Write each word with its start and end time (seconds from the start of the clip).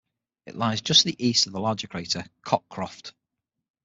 It 0.47 0.55
lies 0.55 0.81
just 0.81 1.01
to 1.03 1.09
the 1.09 1.23
east 1.27 1.45
of 1.45 1.53
the 1.53 1.59
larger 1.59 1.85
crater 1.85 2.25
Cockcroft. 2.41 3.13